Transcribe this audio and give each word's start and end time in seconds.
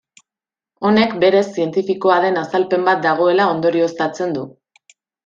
Honek 0.87 1.11
berez 1.23 1.43
zientifikoa 1.57 2.17
den 2.23 2.39
azalpen 2.45 2.87
bat 2.91 3.05
dagoela 3.07 3.47
ondorioztatzen 3.57 4.35
du. 4.39 4.47